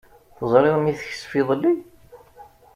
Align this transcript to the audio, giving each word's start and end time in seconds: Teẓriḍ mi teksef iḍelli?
Teẓriḍ 0.37 0.75
mi 0.79 0.93
teksef 0.99 1.31
iḍelli? 1.41 1.73